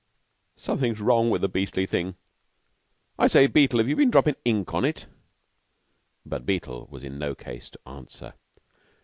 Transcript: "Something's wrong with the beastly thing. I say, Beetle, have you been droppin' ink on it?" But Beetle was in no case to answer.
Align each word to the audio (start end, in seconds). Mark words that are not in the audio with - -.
"Something's 0.57 0.99
wrong 0.99 1.29
with 1.29 1.41
the 1.41 1.47
beastly 1.47 1.85
thing. 1.85 2.15
I 3.19 3.27
say, 3.27 3.45
Beetle, 3.45 3.77
have 3.77 3.87
you 3.87 3.95
been 3.95 4.09
droppin' 4.09 4.35
ink 4.43 4.73
on 4.73 4.83
it?" 4.83 5.05
But 6.25 6.43
Beetle 6.43 6.87
was 6.89 7.03
in 7.03 7.19
no 7.19 7.35
case 7.35 7.69
to 7.69 7.79
answer. 7.87 8.33